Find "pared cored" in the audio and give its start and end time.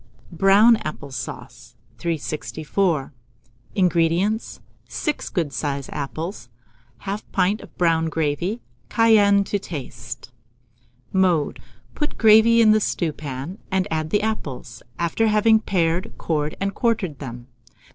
15.59-16.55